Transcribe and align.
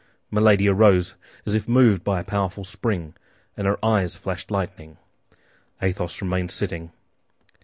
Milady 0.31 0.67
arose 0.67 1.13
as 1.45 1.53
if 1.53 1.67
moved 1.67 2.03
by 2.03 2.19
a 2.19 2.23
powerful 2.23 2.65
spring, 2.65 3.13
and 3.55 3.67
her 3.67 3.77
eyes 3.85 4.15
flashed 4.15 4.49
lightning. 4.49 4.97
Athos 5.79 6.19
remained 6.23 6.49
sitting. 6.49 6.91